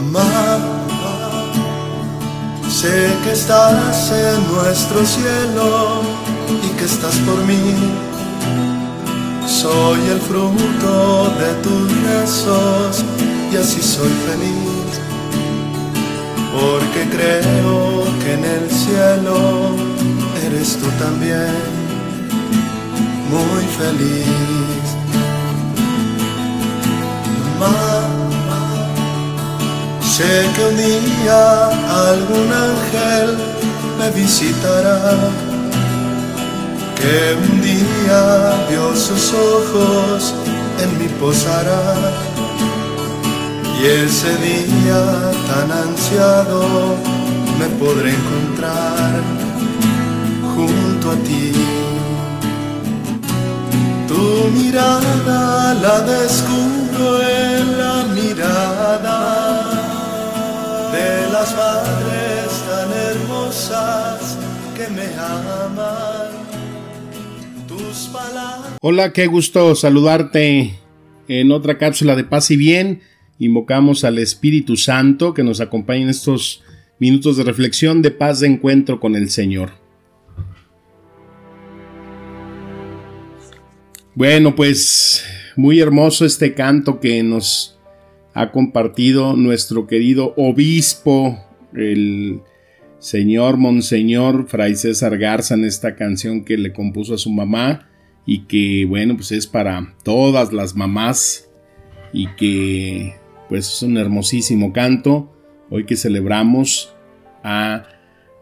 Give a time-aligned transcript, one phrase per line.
[0.00, 0.58] Mamá,
[2.70, 6.00] sé que estás en nuestro cielo
[6.64, 7.74] y que estás por mí.
[9.46, 13.04] Soy el fruto de tus besos
[13.52, 14.90] y así soy feliz.
[16.54, 19.76] Porque creo que en el cielo
[20.46, 21.54] eres tú también
[23.28, 24.79] muy feliz.
[30.20, 31.68] Sé que un día
[32.10, 33.38] algún ángel
[33.98, 35.00] me visitará,
[36.98, 38.22] que un día
[38.68, 40.34] vio sus ojos
[40.82, 41.94] en mi posará.
[43.80, 45.02] Y ese día
[45.48, 46.64] tan ansiado
[47.58, 49.22] me podré encontrar
[50.54, 51.52] junto a ti.
[54.06, 59.39] Tu mirada la descubro en la mirada
[68.82, 70.74] Hola, qué gusto saludarte
[71.28, 73.02] en otra cápsula de paz y bien.
[73.38, 76.62] Invocamos al Espíritu Santo que nos acompañe en estos
[76.98, 79.72] minutos de reflexión, de paz, de encuentro con el Señor.
[84.14, 85.24] Bueno, pues
[85.56, 87.78] muy hermoso este canto que nos
[88.34, 91.38] ha compartido nuestro querido obispo,
[91.74, 92.40] el
[93.00, 97.88] señor Monseñor Fray César Garza en esta canción que le compuso a su mamá
[98.24, 101.50] y que bueno pues es para todas las mamás
[102.12, 103.14] y que
[103.48, 105.34] pues es un hermosísimo canto
[105.70, 106.94] hoy que celebramos
[107.42, 107.84] a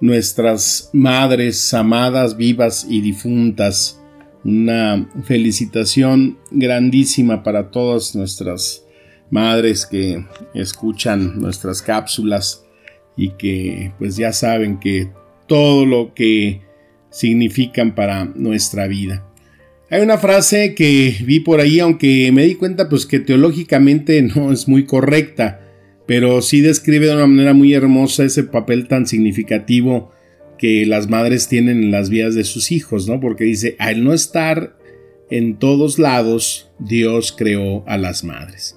[0.00, 4.00] nuestras madres amadas, vivas y difuntas.
[4.44, 8.84] Una felicitación grandísima para todas nuestras
[9.30, 12.64] madres que escuchan nuestras cápsulas
[13.18, 15.10] y que pues ya saben que
[15.48, 16.62] todo lo que
[17.10, 19.26] significan para nuestra vida.
[19.90, 24.52] Hay una frase que vi por ahí, aunque me di cuenta pues que teológicamente no
[24.52, 25.60] es muy correcta,
[26.06, 30.12] pero sí describe de una manera muy hermosa ese papel tan significativo
[30.56, 33.20] que las madres tienen en las vidas de sus hijos, ¿no?
[33.20, 34.76] Porque dice, al no estar
[35.30, 38.76] en todos lados, Dios creó a las madres.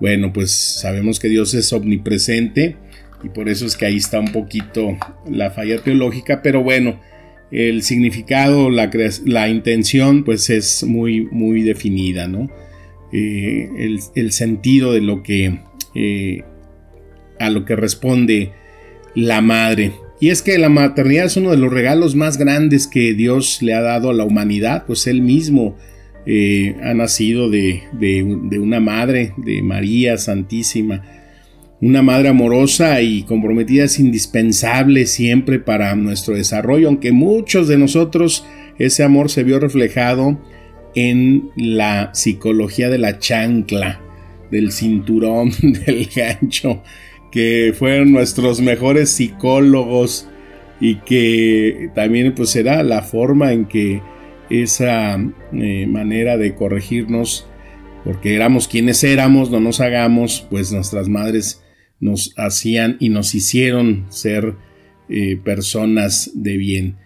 [0.00, 2.76] Bueno, pues sabemos que Dios es omnipresente
[3.22, 4.96] y por eso es que ahí está un poquito
[5.28, 7.00] la falla teológica, pero bueno,
[7.50, 8.90] el significado, la,
[9.24, 12.48] la intención, pues es muy, muy definida, ¿no?
[13.10, 13.70] Eh,
[14.14, 15.60] el, sentido de lo que
[15.94, 16.44] eh,
[17.38, 18.52] a lo que responde
[19.14, 19.92] la madre.
[20.20, 23.72] Y es que la maternidad es uno de los regalos más grandes que Dios le
[23.72, 25.76] ha dado a la humanidad, pues Él mismo
[26.26, 27.82] eh, ha nacido de,
[28.60, 31.02] una madre, de María Santísima.
[31.80, 38.44] Una madre amorosa y comprometida es indispensable siempre para nuestro desarrollo, aunque muchos de nosotros
[38.78, 40.40] ese amor se vio reflejado
[40.96, 44.00] en la psicología de la chancla,
[44.50, 46.82] del cinturón, del gancho,
[47.30, 50.28] que fueron nuestros mejores psicólogos
[50.80, 54.02] y que también pues será la forma en que
[54.50, 55.16] esa
[55.52, 57.46] eh, manera de corregirnos,
[58.02, 61.62] porque éramos quienes éramos, no nos hagamos, pues nuestras madres
[62.00, 64.54] nos hacían y nos hicieron ser
[65.08, 66.96] eh, personas de bien.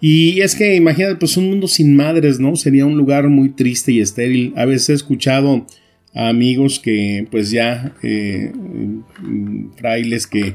[0.00, 2.56] Y es que imagínate, pues un mundo sin madres, ¿no?
[2.56, 4.52] Sería un lugar muy triste y estéril.
[4.56, 5.66] A veces he escuchado
[6.12, 8.52] a amigos que pues ya, eh,
[9.76, 10.54] frailes que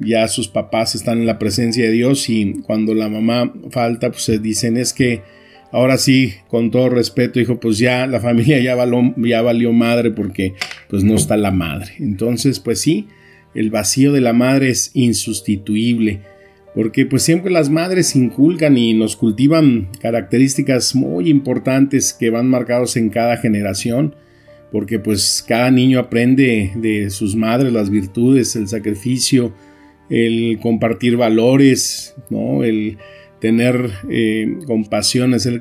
[0.00, 4.24] ya sus papás están en la presencia de Dios y cuando la mamá falta, pues
[4.24, 5.22] se dicen es que
[5.72, 8.76] ahora sí, con todo respeto, dijo, pues ya la familia ya,
[9.24, 10.54] ya valió madre porque
[10.88, 11.92] pues no está la madre.
[11.98, 13.06] Entonces, pues sí,
[13.54, 16.20] el vacío de la madre es insustituible,
[16.74, 22.96] porque pues siempre las madres inculcan y nos cultivan características muy importantes que van marcados
[22.96, 24.14] en cada generación,
[24.70, 29.52] porque pues cada niño aprende de sus madres las virtudes, el sacrificio,
[30.08, 32.62] el compartir valores, ¿no?
[32.62, 32.98] El,
[33.40, 35.58] tener eh, compasión, ser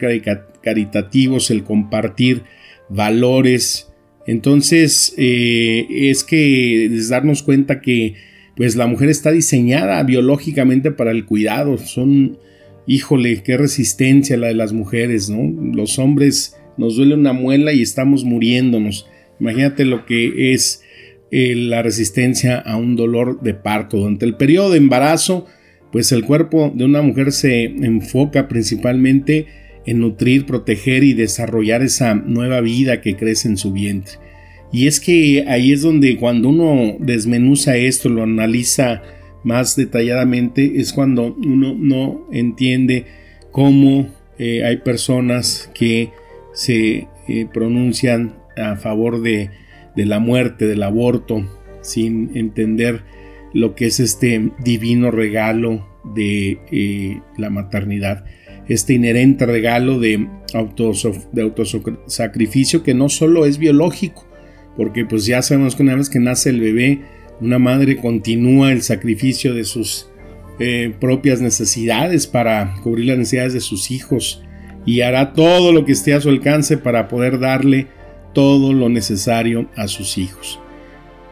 [0.61, 2.43] caritativos, el compartir
[2.89, 3.88] valores.
[4.29, 8.13] Entonces, eh, es que es darnos cuenta que
[8.55, 11.79] pues la mujer está diseñada biológicamente para el cuidado.
[11.79, 12.37] Son,
[12.85, 15.73] híjole, qué resistencia la de las mujeres, ¿no?
[15.73, 19.07] Los hombres nos duele una muela y estamos muriéndonos.
[19.39, 20.83] Imagínate lo que es
[21.31, 23.97] eh, la resistencia a un dolor de parto.
[23.97, 25.47] Durante el periodo de embarazo,
[25.91, 29.47] pues el cuerpo de una mujer se enfoca principalmente
[29.89, 34.13] en nutrir, proteger y desarrollar esa nueva vida que crece en su vientre.
[34.71, 39.01] Y es que ahí es donde cuando uno desmenuza esto, lo analiza
[39.43, 43.05] más detalladamente, es cuando uno no entiende
[43.51, 44.07] cómo
[44.37, 46.11] eh, hay personas que
[46.53, 49.49] se eh, pronuncian a favor de,
[49.95, 51.43] la muerte, del aborto,
[51.81, 53.01] sin entender
[53.53, 58.23] lo que es este divino regalo de eh, la maternidad,
[58.69, 60.27] este inherente regalo de,
[61.31, 64.27] de autosacrificio que no solo es biológico,
[64.77, 67.01] porque pues ya sabemos que una vez que nace el bebé,
[67.41, 70.09] una madre continúa el sacrificio de sus
[70.59, 74.43] eh, propias necesidades para cubrir las necesidades de sus hijos
[74.85, 77.87] y hará todo lo que esté a su alcance para poder darle
[78.33, 80.59] todo lo necesario a sus hijos.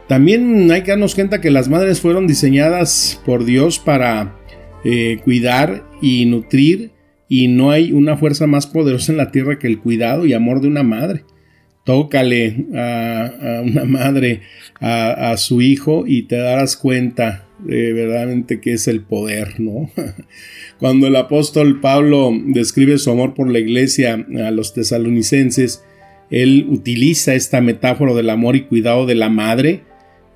[0.07, 4.35] También hay que darnos cuenta que las madres fueron diseñadas por Dios para
[4.85, 6.91] eh, cuidar y nutrir
[7.29, 10.61] y no hay una fuerza más poderosa en la tierra que el cuidado y amor
[10.61, 11.23] de una madre.
[11.83, 14.41] Tócale a, una madre,
[14.81, 19.89] a, su hijo y te darás cuenta de verdaderamente que es el poder, ¿no?
[20.79, 25.83] Cuando el apóstol Pablo describe su amor por la iglesia a los tesalonicenses,
[26.29, 29.81] él utiliza esta metáfora del amor y cuidado de la madre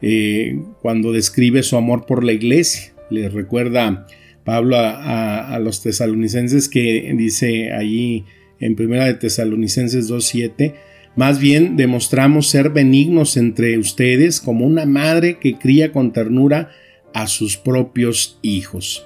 [0.01, 2.93] eh, cuando describe su amor por la iglesia.
[3.09, 4.07] Le recuerda
[4.43, 8.25] Pablo a, los tesalonicenses que dice allí
[8.59, 10.73] en primera de Tesalonicenses 2.7,
[11.15, 16.69] más bien demostramos ser benignos entre ustedes como una madre que cría con ternura
[17.13, 19.05] a sus propios hijos.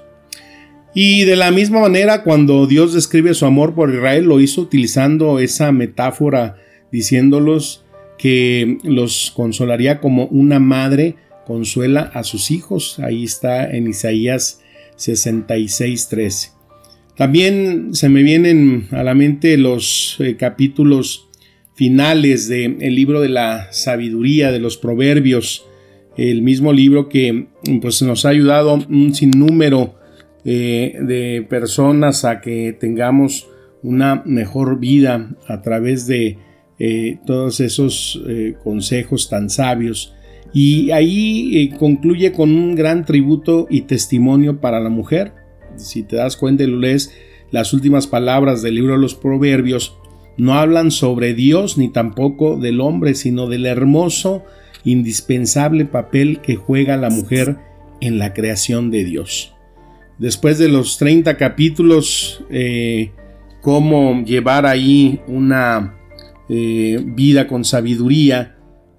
[0.93, 5.39] Y de la misma manera, cuando Dios describe su amor por Israel, lo hizo utilizando
[5.39, 6.55] esa metáfora,
[6.91, 7.83] diciéndolos
[8.17, 11.15] que los consolaría como una madre
[11.45, 12.99] consuela a sus hijos.
[12.99, 14.61] Ahí está en Isaías
[14.97, 16.51] 66.13.
[17.15, 21.29] También se me vienen a la mente los eh, capítulos
[21.73, 25.65] finales del libro de la sabiduría, de los proverbios,
[26.17, 27.47] el mismo libro que
[27.81, 29.95] pues, nos ha ayudado un sinnúmero
[30.45, 33.47] eh, de personas a que tengamos
[33.81, 36.37] una mejor vida a través de
[36.79, 38.21] eh, todos esos
[38.63, 40.14] consejos tan sabios
[40.55, 45.33] y ahí eh, concluye con un gran tributo y testimonio para la mujer.
[45.75, 47.13] Si te das cuenta y lo lees,
[47.51, 49.97] las últimas palabras del libro de los Proverbios
[50.37, 54.45] no hablan sobre Dios ni tampoco del hombre, sino del hermoso,
[54.85, 57.57] indispensable papel que juega la mujer
[57.99, 59.53] en la creación de Dios.
[60.19, 63.11] Después de los 30 capítulos, eh,
[63.59, 65.97] cómo llevar ahí una
[66.47, 68.54] eh, vida con sabiduría,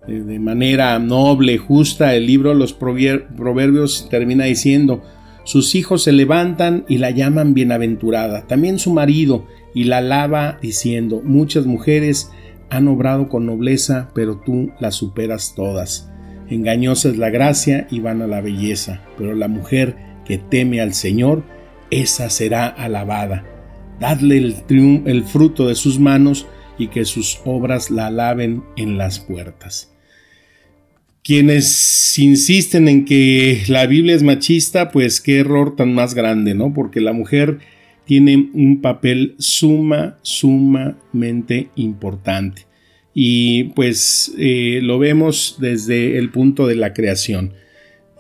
[0.07, 5.03] de manera noble, justa, el libro los proverbios termina diciendo,
[5.45, 11.23] sus hijos se levantan y la llaman bienaventurada, también su marido, y la alaba diciendo,
[11.25, 12.31] muchas mujeres
[12.71, 16.11] han obrado con nobleza, pero tú las superas todas.
[16.49, 21.45] Engañosa es la gracia y vana la belleza, pero la mujer que teme al Señor,
[21.91, 23.45] esa será alabada.
[24.01, 26.47] Dadle el, el fruto de sus manos
[26.79, 29.96] y que sus obras la alaben en las puertas.
[31.27, 36.73] Quienes insisten en que la Biblia es machista, pues qué error tan más grande, ¿no?
[36.73, 37.59] Porque la mujer
[38.05, 42.67] tiene un papel suma, sumamente importante.
[43.13, 47.55] Y pues eh, lo vemos desde el punto de la creación.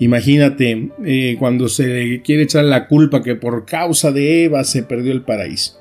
[0.00, 5.12] Imagínate eh, cuando se quiere echar la culpa que por causa de Eva se perdió
[5.12, 5.80] el paraíso.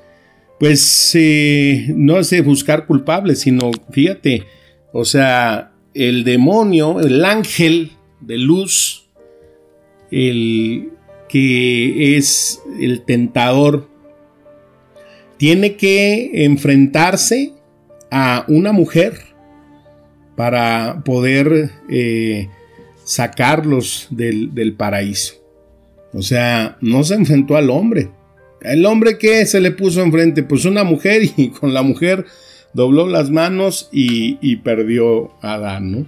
[0.60, 4.44] Pues eh, no es de buscar culpables, sino fíjate,
[4.92, 9.08] o sea, el demonio, el ángel de luz,
[10.10, 10.90] el
[11.28, 13.88] que es el tentador,
[15.38, 17.52] tiene que enfrentarse
[18.10, 19.20] a una mujer
[20.36, 22.48] para poder eh,
[23.04, 25.34] sacarlos del, del, paraíso.
[26.12, 28.10] O sea, no se enfrentó al hombre.
[28.60, 32.26] El hombre que se le puso enfrente, pues una mujer y con la mujer
[32.76, 36.06] dobló las manos y, perdió a Adán, ¿no?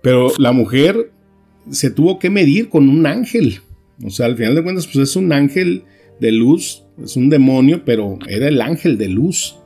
[0.00, 1.10] Pero la mujer
[1.70, 3.60] se tuvo que medir con un ángel.
[4.02, 5.82] O sea, al final de cuentas, pues es un ángel
[6.20, 9.56] de luz, es un demonio, pero era el ángel de luz.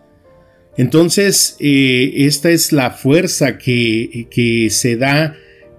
[0.77, 5.35] Entonces, eh, esta es la fuerza que, que, se da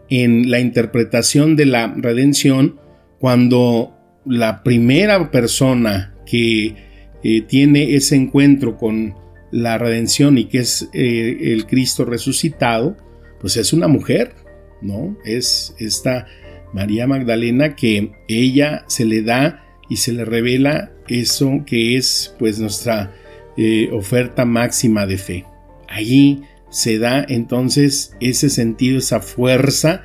[0.10, 2.80] en la interpretación de la redención
[3.18, 3.96] cuando
[4.26, 6.76] la primera persona que
[7.24, 9.16] eh, tiene ese encuentro con
[9.52, 12.98] la redención y que es eh, el Cristo resucitado,
[13.40, 14.36] pues es una mujer,
[14.82, 15.18] ¿no?
[15.26, 16.28] Es esta
[16.74, 22.60] María Magdalena que ella se le da y se le revela eso que es pues
[22.60, 23.14] nuestra
[23.58, 25.46] eh, oferta máxima de fe.
[25.88, 30.04] Allí se da entonces ese sentido, esa fuerza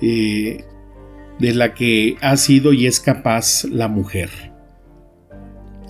[0.00, 0.64] eh,
[1.38, 4.30] de la que ha sido y es capaz la mujer.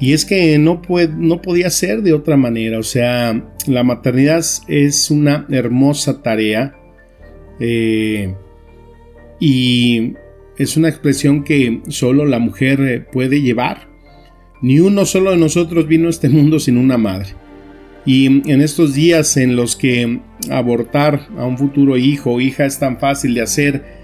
[0.01, 4.45] Y es que no, puede, no podía ser de otra manera, o sea, la maternidad
[4.69, 6.77] es una hermosa tarea
[7.59, 8.35] eh,
[9.41, 10.15] y
[10.57, 13.89] es una expresión que solo la mujer eh, puede llevar.
[14.63, 17.31] Ni uno solo de nosotros vino a este mundo sin una madre.
[18.05, 22.79] Y en estos días en los que abortar a un futuro hijo o hija es
[22.79, 23.99] tan fácil de hacer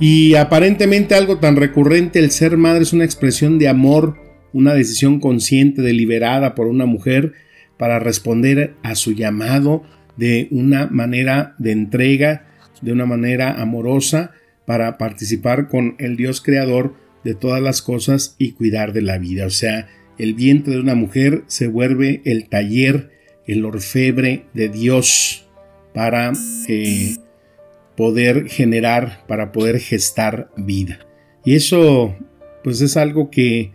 [0.00, 4.16] y aparentemente algo tan recurrente, el ser madre es una expresión de amor,
[4.54, 7.34] una decisión consciente, deliberada por una mujer
[7.76, 9.82] para responder a su llamado
[10.16, 12.46] de una manera de entrega,
[12.80, 14.30] de una manera amorosa,
[14.64, 16.94] para participar con el Dios creador
[17.24, 19.44] de todas las cosas y cuidar de la vida.
[19.44, 23.10] O sea, el vientre de una mujer se vuelve el taller,
[23.46, 25.46] el orfebre de Dios
[25.92, 26.32] para
[26.68, 27.16] eh,
[27.96, 31.00] poder generar, para poder gestar vida.
[31.44, 32.16] Y eso,
[32.62, 33.72] pues es algo que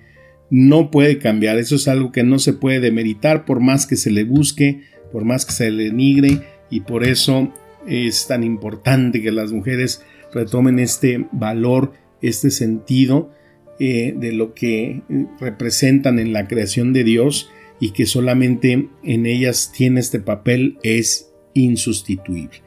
[0.49, 4.11] no puede cambiar, eso es algo que no se puede demeritar por más que se
[4.11, 7.53] le busque, por más que se le denigre, y por eso
[7.87, 10.03] es tan importante que las mujeres
[10.33, 13.31] retomen este valor, este sentido
[13.79, 19.25] eh, de lo que eh, representan en la creación de Dios y que solamente en
[19.25, 22.61] ellas tiene este papel es insustituible.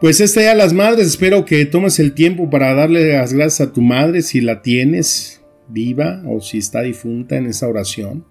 [0.00, 3.72] Pues este día las madres, espero que tomes el tiempo para darle las gracias a
[3.72, 8.24] tu madre si la tienes viva o si está difunta en esa oración.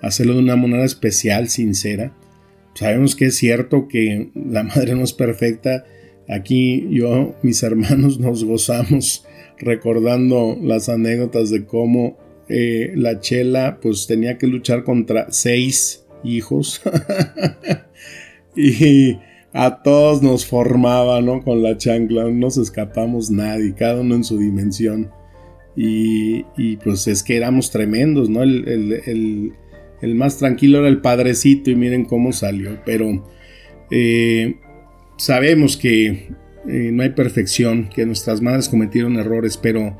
[0.00, 2.16] Hacerlo de una manera especial, sincera.
[2.74, 5.84] Sabemos que es cierto que la madre no es perfecta
[6.28, 9.24] Aquí yo, mis hermanos, nos gozamos
[9.58, 12.16] recordando las anécdotas de cómo
[12.48, 16.82] eh, la chela pues tenía que luchar contra seis hijos
[18.56, 19.18] y
[19.52, 21.42] a todos nos formaba, ¿no?
[21.42, 25.10] Con la chancla, no nos escapamos nadie, cada uno en su dimensión.
[25.74, 28.42] Y, pues es que éramos tremendos, ¿no?
[28.42, 29.52] El,
[30.14, 33.24] más tranquilo era el padrecito y miren cómo salió, pero
[33.90, 34.56] eh,
[35.22, 39.96] Sabemos que eh, no hay perfección, que nuestras madres cometieron errores, pero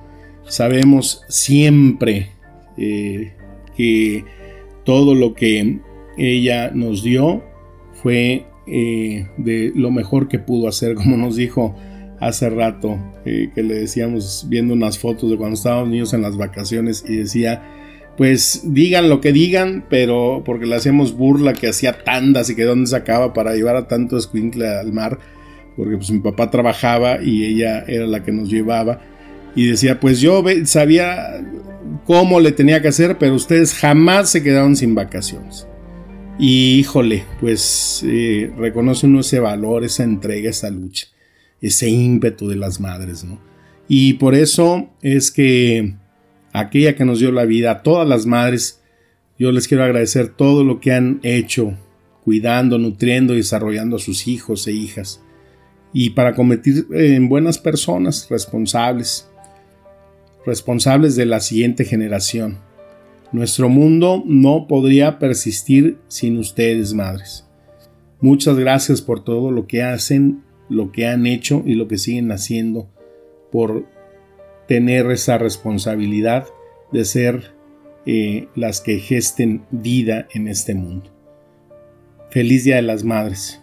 [0.48, 2.30] sabemos siempre
[2.76, 3.32] eh,
[3.76, 4.24] que
[4.84, 5.78] todo lo que
[6.18, 7.44] ella nos dio
[8.02, 11.76] fue de lo mejor que pudo hacer, como nos dijo
[12.22, 17.04] hace rato, que le decíamos viendo unas fotos de cuando estábamos niños en las vacaciones
[17.06, 17.62] y decía,
[18.16, 22.64] pues digan lo que digan, pero porque le hacíamos burla que hacía tandas y que
[22.64, 25.18] dónde sacaba para llevar a tanto escuincle al mar,
[25.76, 29.00] porque pues mi papá trabajaba y ella era la que nos llevaba
[29.56, 31.44] y decía, pues yo sabía
[32.06, 35.66] cómo le tenía que hacer, pero ustedes jamás se quedaron sin vacaciones.
[36.38, 41.08] Y híjole, pues eh, reconoce uno ese valor, esa entrega, esa lucha,
[41.62, 43.40] ese ímpetu de las madres, ¿no?
[43.88, 45.94] Y por eso es que
[46.52, 48.82] aquella que nos dio la vida, todas las madres,
[49.38, 51.76] yo les quiero agradecer todo lo que han hecho,
[52.24, 55.22] cuidando, nutriendo y desarrollando a sus hijos e hijas,
[55.92, 59.28] y para convertir en buenas personas, responsables,
[60.44, 62.58] responsables de la siguiente generación.
[63.32, 67.46] Nuestro mundo no podría persistir sin ustedes, madres.
[68.20, 72.32] Muchas gracias por todo lo que hacen, lo que han hecho y lo que siguen
[72.32, 72.88] haciendo
[73.50, 73.86] por
[74.66, 76.46] tener esa responsabilidad
[76.92, 77.54] de ser
[78.06, 81.10] eh, las que gesten vida en este mundo.
[82.30, 83.60] Feliz Día de las Madres.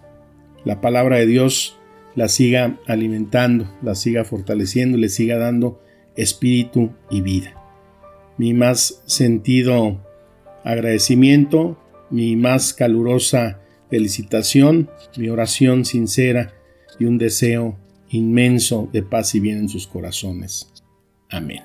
[0.65, 1.79] La palabra de Dios
[2.15, 5.81] la siga alimentando, la siga fortaleciendo, le siga dando
[6.15, 7.55] espíritu y vida.
[8.37, 10.05] Mi más sentido
[10.63, 11.79] agradecimiento,
[12.09, 16.53] mi más calurosa felicitación, mi oración sincera
[16.99, 17.77] y un deseo
[18.09, 20.71] inmenso de paz y bien en sus corazones.
[21.29, 21.63] Amén.